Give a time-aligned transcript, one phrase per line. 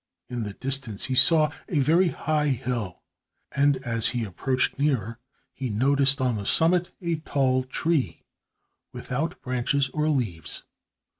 [0.31, 3.01] In the distance he saw a very high hill
[3.51, 5.19] and as he approached nearer
[5.53, 8.23] he noticed on the summit a tall tree,
[8.93, 10.63] without branches or leaves.